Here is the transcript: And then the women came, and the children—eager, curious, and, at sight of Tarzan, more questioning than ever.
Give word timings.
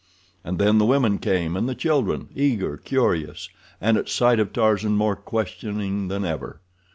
And 0.43 0.57
then 0.57 0.79
the 0.79 0.85
women 0.85 1.19
came, 1.19 1.55
and 1.55 1.69
the 1.69 1.75
children—eager, 1.75 2.77
curious, 2.77 3.49
and, 3.79 3.97
at 3.97 4.09
sight 4.09 4.39
of 4.39 4.51
Tarzan, 4.51 4.93
more 4.97 5.15
questioning 5.15 6.07
than 6.07 6.25
ever. 6.25 6.59